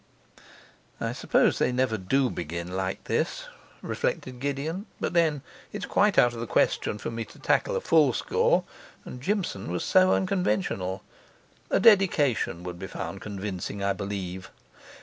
'I 0.99 1.11
suppose 1.13 1.59
they 1.59 1.71
never 1.71 1.95
do 1.95 2.31
begin 2.31 2.71
like 2.75 3.03
this,' 3.03 3.45
reflected 3.83 4.39
Gideon; 4.39 4.87
'but 4.99 5.13
then 5.13 5.43
it's 5.71 5.85
quite 5.85 6.17
out 6.17 6.33
of 6.33 6.39
the 6.39 6.47
question 6.47 6.97
for 6.97 7.11
me 7.11 7.23
to 7.25 7.37
tackle 7.37 7.75
a 7.75 7.81
full 7.81 8.11
score, 8.11 8.63
and 9.05 9.21
Jimson 9.21 9.69
was 9.71 9.85
so 9.85 10.13
unconventional. 10.13 11.03
A 11.69 11.79
dedication 11.79 12.63
would 12.63 12.79
be 12.79 12.87
found 12.87 13.21
convincing, 13.21 13.83
I 13.83 13.93
believe. 13.93 14.49